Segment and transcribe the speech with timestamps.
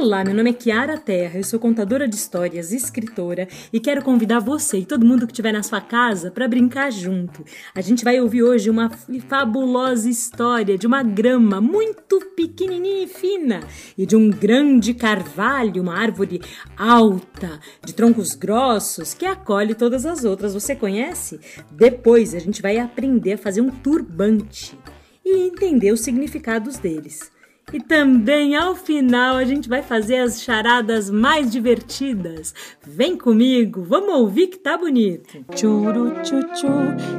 [0.00, 4.40] Olá, meu nome é Kiara Terra, eu sou contadora de histórias, escritora e quero convidar
[4.40, 7.44] você e todo mundo que estiver na sua casa para brincar junto.
[7.74, 8.90] A gente vai ouvir hoje uma
[9.28, 13.60] fabulosa história de uma grama muito pequenininha e fina
[13.96, 16.40] e de um grande carvalho, uma árvore
[16.78, 20.54] alta, de troncos grossos que acolhe todas as outras.
[20.54, 21.38] Você conhece?
[21.70, 24.78] Depois a gente vai aprender a fazer um turbante
[25.22, 27.30] e entender os significados deles.
[27.72, 32.54] E também ao final a gente vai fazer as charadas mais divertidas.
[32.84, 35.44] Vem comigo, vamos ouvir que tá bonito.
[35.54, 36.40] Churu tchu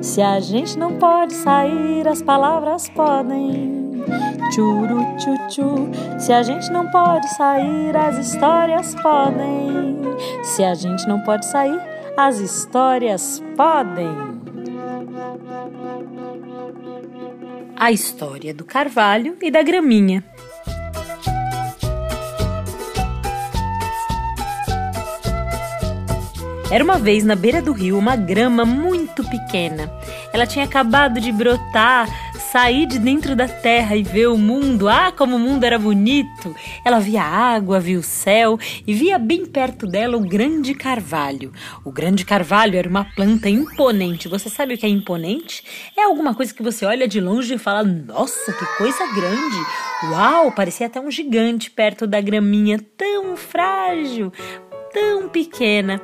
[0.02, 4.04] se a gente não pode sair, as palavras podem.
[4.54, 10.02] Churu tchu se a gente não pode sair, as histórias podem.
[10.44, 11.80] Se a gente não pode sair,
[12.18, 14.31] as histórias podem.
[17.82, 20.24] A história do carvalho e da graminha.
[26.70, 29.92] Era uma vez na beira do rio uma grama muito pequena.
[30.34, 32.08] Ela tinha acabado de brotar,
[32.52, 34.88] sair de dentro da terra e ver o mundo.
[34.88, 36.56] Ah, como o mundo era bonito!
[36.86, 38.58] Ela via água, via o céu
[38.88, 41.52] e via bem perto dela o grande carvalho.
[41.84, 44.30] O grande carvalho era uma planta imponente.
[44.30, 45.64] Você sabe o que é imponente?
[45.98, 49.66] É alguma coisa que você olha de longe e fala: Nossa, que coisa grande!
[50.12, 54.32] Uau, parecia até um gigante perto da graminha tão frágil
[54.94, 56.02] tão pequena.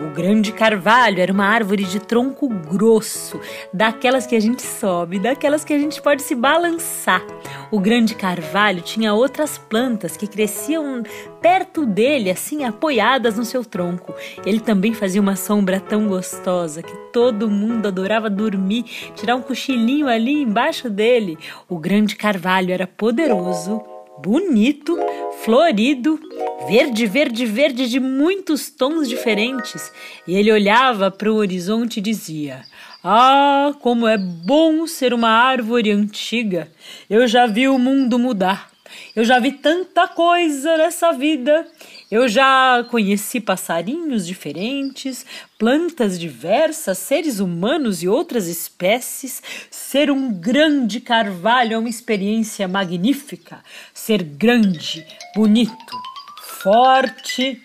[0.00, 3.38] O grande carvalho era uma árvore de tronco grosso,
[3.72, 7.22] daquelas que a gente sobe, daquelas que a gente pode se balançar.
[7.70, 11.02] O grande carvalho tinha outras plantas que cresciam
[11.40, 14.14] perto dele, assim apoiadas no seu tronco.
[14.44, 18.84] Ele também fazia uma sombra tão gostosa que todo mundo adorava dormir,
[19.14, 21.38] tirar um cochilinho ali embaixo dele.
[21.68, 23.82] O grande carvalho era poderoso,
[24.22, 24.98] bonito,
[25.42, 26.20] florido,
[26.68, 29.92] verde, verde, verde de muitos tons diferentes.
[30.26, 32.62] E ele olhava para o horizonte e dizia:
[33.02, 36.70] Ah, como é bom ser uma árvore antiga!
[37.08, 38.70] Eu já vi o mundo mudar.
[39.14, 41.66] Eu já vi tanta coisa nessa vida.
[42.10, 45.24] Eu já conheci passarinhos diferentes,
[45.56, 49.40] plantas diversas, seres humanos e outras espécies.
[49.70, 53.62] Ser um grande carvalho é uma experiência magnífica.
[53.94, 55.06] Ser grande,
[55.36, 55.96] bonito,
[56.42, 57.62] forte,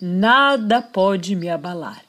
[0.00, 2.02] nada pode me abalar.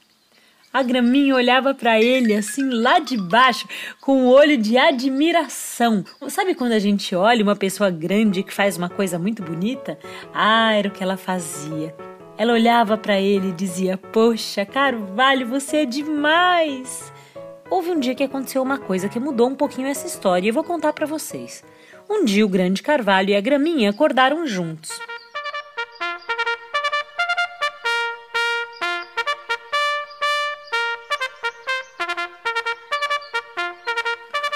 [0.74, 3.64] A graminha olhava para ele assim lá de baixo,
[4.00, 6.04] com um olho de admiração.
[6.28, 9.96] Sabe quando a gente olha uma pessoa grande que faz uma coisa muito bonita?
[10.34, 11.94] Ah, era o que ela fazia.
[12.36, 17.12] Ela olhava para ele e dizia: Poxa, Carvalho, você é demais!
[17.70, 20.54] Houve um dia que aconteceu uma coisa que mudou um pouquinho essa história e eu
[20.54, 21.62] vou contar para vocês.
[22.10, 24.90] Um dia o grande Carvalho e a Graminha acordaram juntos.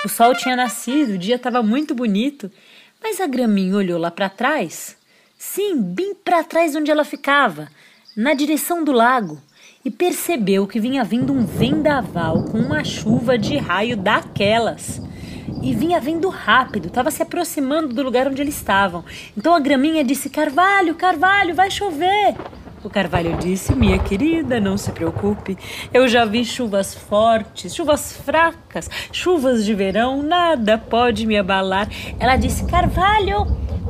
[0.09, 2.51] O sol tinha nascido, o dia estava muito bonito,
[3.03, 4.97] mas a graminha olhou lá para trás.
[5.37, 7.69] Sim, bem para trás onde ela ficava,
[8.17, 9.39] na direção do lago,
[9.85, 14.99] e percebeu que vinha vindo um vendaval com uma chuva de raio daquelas.
[15.63, 19.05] E vinha vindo rápido, estava se aproximando do lugar onde eles estavam.
[19.37, 22.35] Então a graminha disse: Carvalho, Carvalho, vai chover.
[22.83, 25.59] O Carvalho disse: Minha querida, não se preocupe.
[25.93, 31.89] Eu já vi chuvas fortes, chuvas fracas, chuvas de verão, nada pode me abalar.
[32.21, 33.45] Ela disse: Carvalho,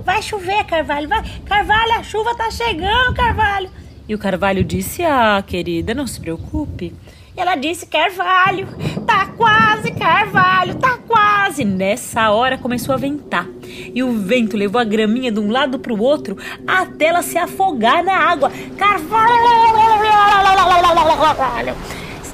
[0.05, 1.23] vai chover, Carvalho, vai.
[1.45, 3.71] Carvalho, a chuva tá chegando, Carvalho.
[4.09, 6.95] E o Carvalho disse: Ah, querida, não se preocupe.
[7.39, 8.67] Ela disse: Carvalho,
[9.07, 11.65] tá quase, Carvalho, tá quase.
[11.65, 13.47] Nessa hora começou a ventar.
[13.63, 17.39] E o vento levou a graminha de um lado para o outro até ela se
[17.39, 18.51] afogar na água.
[18.77, 19.35] Carvalho!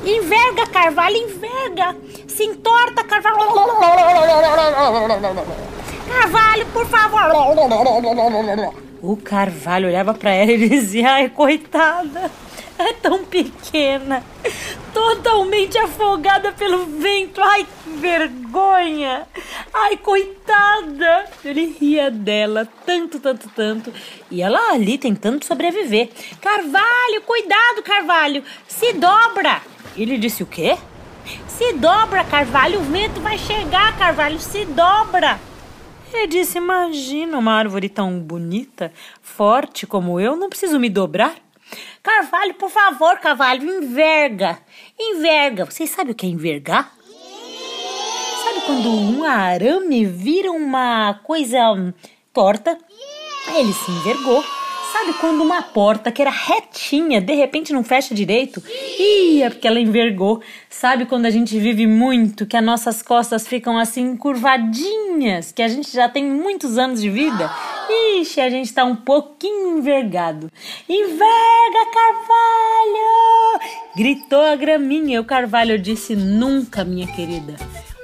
[0.06, 1.96] Enverga, Carvalho, enverga!
[2.26, 3.36] Se entorta, Carvalho!
[6.08, 7.20] Carvalho, por favor!
[9.02, 12.30] O Carvalho olhava para ela e dizia: Ai, coitada!
[12.78, 14.22] é tão pequena,
[14.92, 17.40] totalmente afogada pelo vento.
[17.40, 19.26] Ai, que vergonha!
[19.72, 21.24] Ai, coitada!
[21.44, 23.92] Ele ria dela tanto, tanto, tanto.
[24.30, 26.10] E ela ali tentando sobreviver.
[26.40, 28.42] Carvalho, cuidado, Carvalho!
[28.66, 29.62] Se dobra!
[29.96, 30.76] Ele disse o quê?
[31.46, 35.38] Se dobra, Carvalho, o vento vai chegar, Carvalho, se dobra!
[36.12, 41.43] Ele disse: Imagina uma árvore tão bonita, forte como eu, não preciso me dobrar.
[42.02, 44.58] Carvalho, por favor, cavalo, enverga.
[44.98, 45.64] Enverga.
[45.64, 46.92] Vocês sabem o que é envergar?
[48.42, 51.58] Sabe quando um arame vira uma coisa
[52.32, 52.78] torta?
[53.54, 54.44] Ele se envergou.
[54.94, 58.62] Sabe quando uma porta que era retinha, de repente não fecha direito?
[58.96, 60.40] Ih, é porque ela envergou.
[60.70, 65.66] Sabe quando a gente vive muito, que as nossas costas ficam assim curvadinhas, que a
[65.66, 67.50] gente já tem muitos anos de vida?
[68.20, 70.48] Ixi, a gente tá um pouquinho envergado.
[70.88, 73.60] Enverga, Carvalho!
[73.96, 75.16] Gritou a graminha.
[75.16, 77.56] E o Carvalho disse: Nunca, minha querida.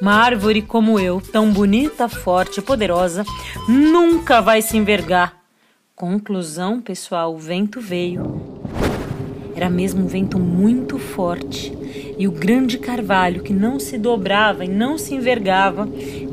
[0.02, 3.24] Uma árvore como eu, tão bonita, forte e poderosa,
[3.68, 5.39] nunca vai se envergar.
[6.00, 8.40] Conclusão, pessoal: o vento veio.
[9.54, 11.76] Era mesmo um vento muito forte.
[12.16, 15.86] E o grande carvalho, que não se dobrava e não se envergava,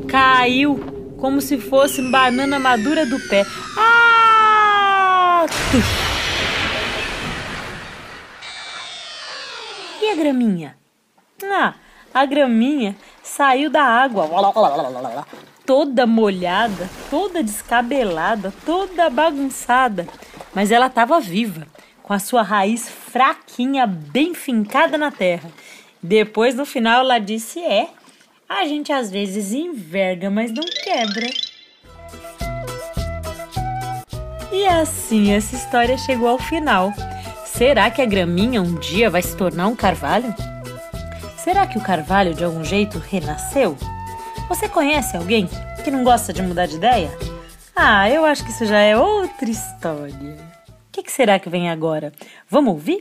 [0.08, 0.80] caiu
[1.18, 3.44] como se fosse banana madura do pé.
[3.76, 5.44] Ah!
[10.00, 10.78] E a graminha?
[11.44, 11.74] Ah,
[12.14, 14.26] a graminha saiu da água,
[15.68, 20.08] toda molhada, toda descabelada, toda bagunçada,
[20.54, 21.66] mas ela estava viva,
[22.02, 25.50] com a sua raiz fraquinha bem fincada na terra.
[26.02, 27.90] Depois, no final, ela disse: É,
[28.48, 31.28] a gente às vezes enverga, mas não quebra.
[34.50, 36.94] E assim essa história chegou ao final.
[37.44, 40.34] Será que a graminha um dia vai se tornar um carvalho?
[41.36, 43.76] Será que o carvalho de algum jeito renasceu?
[44.48, 45.46] Você conhece alguém
[45.84, 47.10] que não gosta de mudar de ideia?
[47.76, 50.36] Ah, eu acho que isso já é outra história.
[50.68, 52.12] O que, que será que vem agora?
[52.50, 52.98] Vamos ouvir?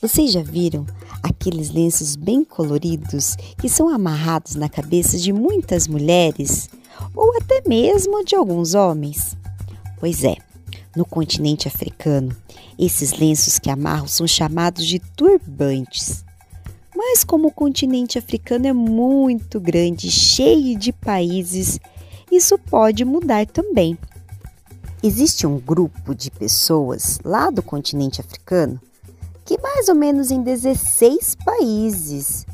[0.00, 0.86] Vocês já viram
[1.22, 6.70] aqueles lenços bem coloridos que são amarrados na cabeça de muitas mulheres
[7.14, 9.36] ou até mesmo de alguns homens?
[10.00, 10.36] Pois é,
[10.96, 12.36] no continente africano,
[12.78, 16.24] esses lenços que amarram são chamados de turbantes.
[16.94, 21.80] Mas como o continente africano é muito grande, cheio de países,
[22.30, 23.98] isso pode mudar também.
[25.02, 28.80] Existe um grupo de pessoas lá do continente africano
[29.44, 32.46] que mais ou menos em 16 países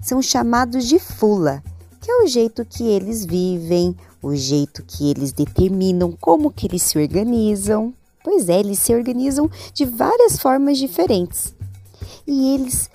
[0.00, 1.62] são chamados de fula,
[2.00, 6.82] que é o jeito que eles vivem, o jeito que eles determinam como que eles
[6.82, 7.94] se organizam.
[8.22, 11.54] Pois é, eles se organizam de várias formas diferentes.
[12.26, 12.90] E eles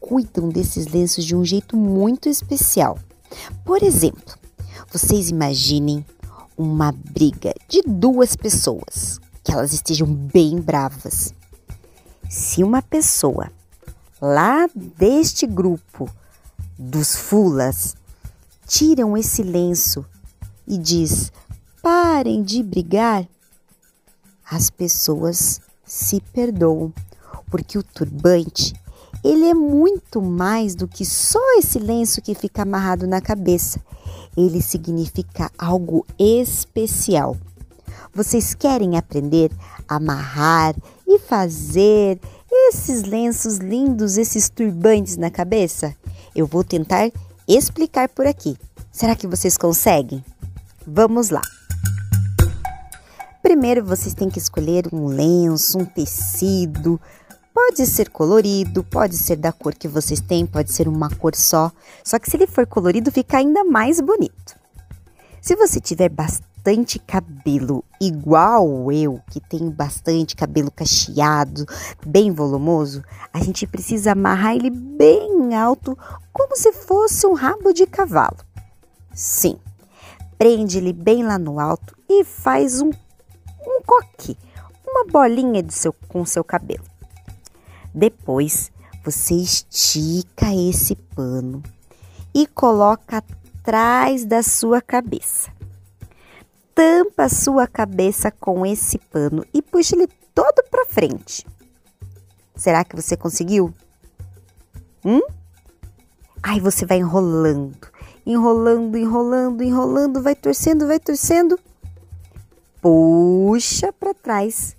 [0.00, 2.98] cuidam desses lenços de um jeito muito especial.
[3.64, 4.34] Por exemplo,
[4.90, 6.04] vocês imaginem
[6.56, 11.34] uma briga de duas pessoas, que elas estejam bem bravas.
[12.28, 13.50] Se uma pessoa
[14.20, 16.08] lá deste grupo
[16.78, 17.96] dos fulas
[18.66, 20.04] tiram esse lenço
[20.68, 21.32] e diz:
[21.82, 23.26] "Parem de brigar",
[24.50, 26.92] as pessoas se perdoam,
[27.50, 28.74] porque o turbante,
[29.24, 33.80] ele é muito mais do que só esse lenço que fica amarrado na cabeça.
[34.36, 37.36] Ele significa algo especial.
[38.14, 39.50] Vocês querem aprender
[39.88, 40.74] a amarrar
[41.06, 42.20] e fazer
[42.50, 45.94] esses lenços lindos, esses turbantes na cabeça?
[46.34, 47.10] Eu vou tentar
[47.46, 48.56] explicar por aqui.
[48.92, 50.24] Será que vocês conseguem?
[50.90, 51.42] Vamos lá!
[53.42, 56.98] Primeiro vocês têm que escolher um lenço, um tecido.
[57.52, 61.70] Pode ser colorido, pode ser da cor que vocês têm, pode ser uma cor só.
[62.02, 64.56] Só que se ele for colorido, fica ainda mais bonito.
[65.42, 71.66] Se você tiver bastante cabelo, igual eu, que tenho bastante cabelo cacheado,
[72.06, 75.98] bem volumoso, a gente precisa amarrar ele bem alto,
[76.32, 78.38] como se fosse um rabo de cavalo.
[79.12, 79.58] Sim,
[80.38, 84.38] prende ele bem lá no alto e faz um, um coque,
[84.86, 86.84] uma bolinha seu, com seu cabelo.
[87.92, 88.70] Depois,
[89.04, 91.62] você estica esse pano
[92.34, 95.58] e coloca atrás da sua cabeça
[96.78, 101.44] tampa a sua cabeça com esse pano e puxa ele todo para frente.
[102.54, 103.74] Será que você conseguiu?
[105.04, 105.20] Hum?
[106.40, 107.88] Aí você vai enrolando,
[108.28, 111.58] enrolando, enrolando, enrolando, vai torcendo, vai torcendo.
[112.82, 114.76] Puxa para trás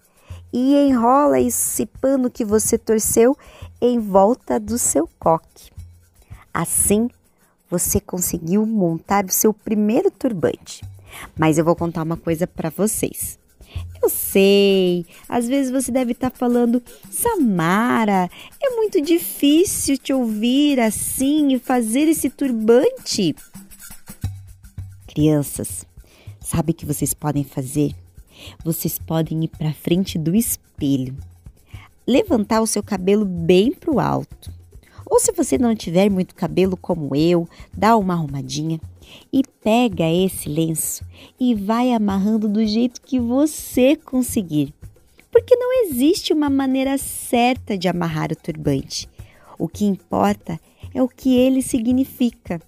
[0.53, 3.36] e enrola esse pano que você torceu
[3.82, 5.72] em volta do seu coque.
[6.53, 7.10] Assim,
[7.68, 10.84] você conseguiu montar o seu primeiro turbante.
[11.36, 13.39] Mas eu vou contar uma coisa para vocês.
[14.02, 18.30] Eu sei, às vezes você deve estar tá falando, Samara,
[18.62, 23.36] é muito difícil te ouvir assim e fazer esse turbante.
[25.08, 25.86] Crianças,
[26.40, 27.94] sabe o que vocês podem fazer?
[28.64, 31.18] Vocês podem ir para frente do espelho,
[32.08, 34.59] levantar o seu cabelo bem para o alto.
[35.10, 38.80] Ou se você não tiver muito cabelo como eu, dá uma arrumadinha
[39.34, 41.04] e pega esse lenço
[41.39, 44.74] e vai amarrando do jeito que você conseguir.
[45.32, 49.10] Porque não existe uma maneira certa de amarrar o turbante.
[49.58, 50.60] O que importa
[50.94, 52.62] é o que ele significa.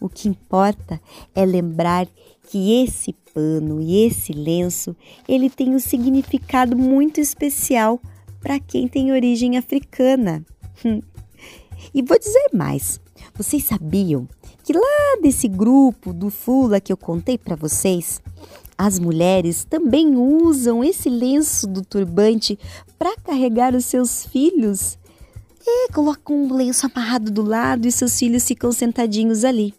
[0.00, 1.00] O que importa
[1.34, 2.06] é lembrar
[2.48, 4.96] que esse pano e esse lenço,
[5.28, 8.00] ele tem um significado muito especial
[8.40, 10.44] para quem tem origem africana.
[11.94, 13.00] e vou dizer mais.
[13.34, 14.28] Vocês sabiam
[14.64, 18.20] que lá desse grupo do Fula que eu contei para vocês,
[18.76, 22.58] as mulheres também usam esse lenço do turbante
[22.98, 24.98] para carregar os seus filhos.
[25.66, 29.74] É, colocam um lenço amarrado do lado e seus filhos ficam sentadinhos ali.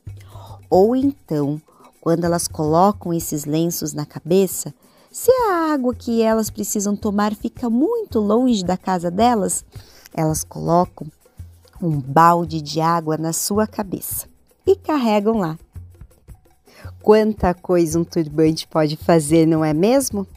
[0.69, 1.59] Ou então,
[1.99, 4.73] quando elas colocam esses lenços na cabeça,
[5.11, 9.65] se a água que elas precisam tomar fica muito longe da casa delas,
[10.13, 11.07] elas colocam
[11.81, 14.27] um balde de água na sua cabeça
[14.65, 15.57] e carregam lá.
[17.01, 20.27] Quanta coisa um turbante pode fazer, não é mesmo?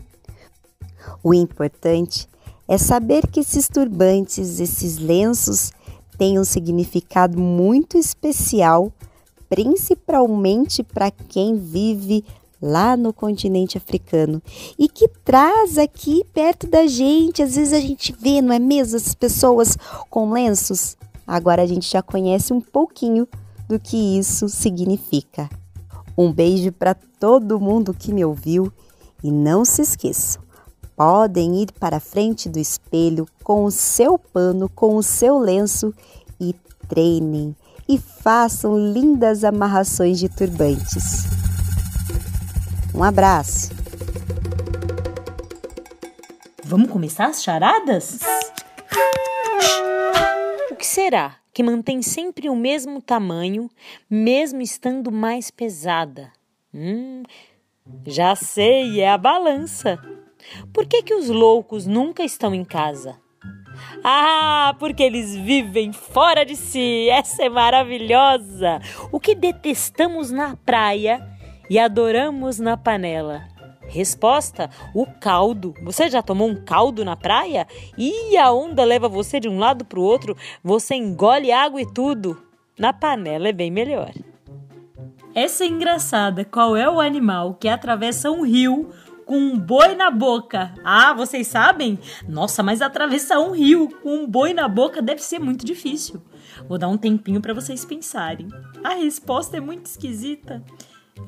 [1.22, 2.28] O importante
[2.66, 5.72] é saber que esses turbantes, esses lenços,
[6.16, 8.92] têm um significado muito especial,
[9.48, 12.24] principalmente para quem vive
[12.60, 14.42] lá no continente africano
[14.78, 17.42] e que traz aqui perto da gente.
[17.42, 19.76] Às vezes a gente vê, não é mesmo, as pessoas
[20.08, 20.96] com lenços.
[21.26, 23.26] Agora a gente já conhece um pouquinho
[23.68, 25.48] do que isso significa.
[26.16, 28.72] Um beijo para todo mundo que me ouviu
[29.22, 30.42] e não se esqueçam,
[30.94, 35.92] podem ir para a frente do espelho com o seu pano, com o seu lenço
[36.38, 36.54] e
[36.88, 37.56] treinem
[37.88, 41.24] e façam lindas amarrações de turbantes.
[42.94, 43.70] Um abraço!
[46.64, 48.20] Vamos começar as charadas?
[50.94, 53.68] Será que mantém sempre o mesmo tamanho,
[54.08, 56.32] mesmo estando mais pesada?
[56.72, 57.24] Hum,
[58.06, 59.98] já sei, é a balança.
[60.72, 63.20] Por que, que os loucos nunca estão em casa?
[64.04, 67.08] Ah, porque eles vivem fora de si.
[67.10, 68.80] Essa é maravilhosa.
[69.10, 71.28] O que detestamos na praia
[71.68, 73.48] e adoramos na panela.
[73.88, 75.74] Resposta: o caldo.
[75.82, 77.66] Você já tomou um caldo na praia?
[77.96, 81.92] E a onda leva você de um lado para o outro, você engole água e
[81.92, 82.42] tudo.
[82.78, 84.12] Na panela é bem melhor.
[85.34, 86.44] Essa é engraçada.
[86.44, 88.90] Qual é o animal que atravessa um rio
[89.26, 90.72] com um boi na boca?
[90.84, 91.98] Ah, vocês sabem?
[92.28, 96.22] Nossa, mas atravessar um rio com um boi na boca deve ser muito difícil.
[96.68, 98.48] Vou dar um tempinho para vocês pensarem.
[98.82, 100.62] A resposta é muito esquisita.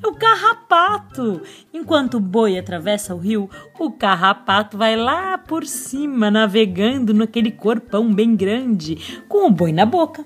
[0.03, 1.41] É o carrapato.
[1.73, 8.13] Enquanto o boi atravessa o rio, o carrapato vai lá por cima, navegando naquele corpão
[8.13, 10.25] bem grande, com o boi na boca.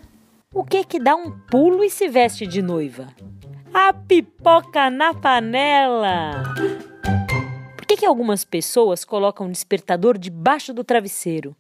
[0.53, 3.07] O que que dá um pulo e se veste de noiva?
[3.73, 6.43] A pipoca na panela.
[7.77, 11.55] Por que, que algumas pessoas colocam um despertador debaixo do travesseiro?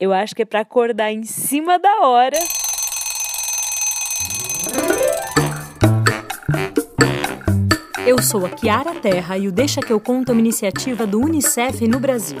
[0.00, 2.38] Eu acho que é para acordar em cima da hora.
[8.04, 11.20] Eu sou a Kiara Terra e o Deixa que eu conto é uma iniciativa do
[11.20, 12.38] UNICEF no Brasil.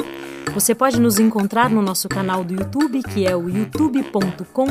[0.52, 4.66] Você pode nos encontrar no nosso canal do YouTube, que é o youtube.com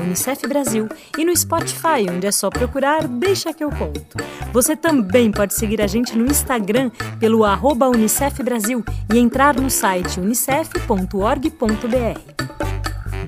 [0.00, 4.18] Unicef Brasil, e no Spotify, onde é só procurar Deixa que eu conto.
[4.52, 9.70] Você também pode seguir a gente no Instagram pelo arroba Unicef Brasil e entrar no
[9.70, 12.59] site unicef.org.br.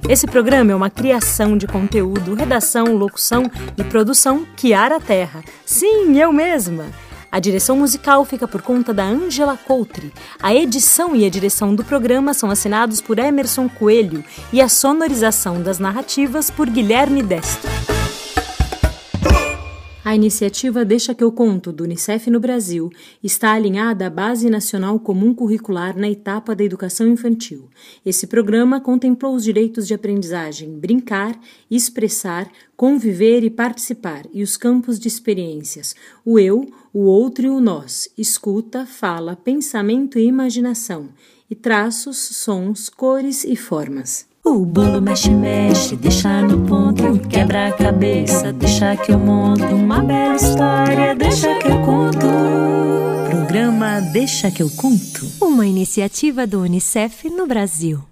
[0.09, 5.42] Esse programa é uma criação de conteúdo, redação, locução e produção Kiara Terra.
[5.64, 6.87] Sim, eu mesma.
[7.30, 10.12] A direção musical fica por conta da Angela Coutre.
[10.42, 15.62] A edição e a direção do programa são assinados por Emerson Coelho e a sonorização
[15.62, 17.71] das narrativas por Guilherme Destro.
[20.04, 22.90] A iniciativa Deixa que eu conto do Unicef no Brasil
[23.23, 27.68] está alinhada à Base Nacional Comum Curricular na etapa da educação infantil.
[28.04, 31.38] Esse programa contemplou os direitos de aprendizagem, brincar,
[31.71, 35.94] expressar, conviver e participar e os campos de experiências,
[36.25, 41.11] o eu, o outro e o nós, escuta, fala, pensamento e imaginação,
[41.49, 44.31] e traços, sons, cores e formas.
[44.44, 50.02] O bolo mexe, mexe, deixa no ponto, quebra a cabeça, deixa que eu monto uma
[50.02, 52.26] bela história, deixa que eu conto.
[53.30, 55.30] programa Deixa que eu conto.
[55.40, 58.02] Uma iniciativa do Unicef no Brasil.